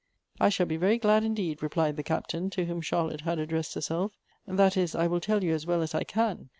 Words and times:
"I 0.41 0.49
shall 0.49 0.65
be 0.65 0.77
very 0.77 0.97
glad 0.97 1.23
indeed," 1.23 1.61
replied 1.61 1.95
the 1.95 2.01
Captain, 2.01 2.49
to 2.49 2.65
whom 2.65 2.81
Charlotte 2.81 3.21
had 3.21 3.37
addressed 3.37 3.75
herself." 3.75 4.17
That 4.47 4.75
is 4.75 4.95
I 4.95 5.05
will 5.05 5.19
tell 5.21 5.43
you 5.43 5.53
as 5.53 5.67
well 5.67 5.83
as 5.83 5.93
I 5.93 6.03
can. 6.03 6.49